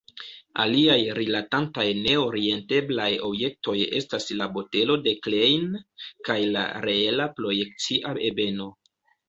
Aliaj 0.61 0.95
rilatantaj 1.17 1.85
ne-orienteblaj 2.05 3.11
objektoj 3.29 3.77
estas 4.01 4.27
la 4.41 4.49
botelo 4.57 4.97
de 5.05 5.15
Klein 5.29 5.79
kaj 6.31 6.41
la 6.59 6.67
reela 6.89 7.31
projekcia 7.39 8.19
ebeno. 8.35 8.71